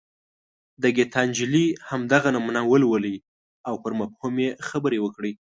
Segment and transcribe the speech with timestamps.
[0.81, 3.15] د ګیتا نجلي همدغه نمونه ولولئ
[3.67, 5.33] او پر مفهوم یې خبرې وکړئ.